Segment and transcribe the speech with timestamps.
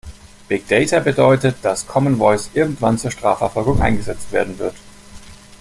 [0.47, 4.73] Big Data bedeutet, dass Common Voice irgendwann zur Strafverfolgung eingesetzt werden wird.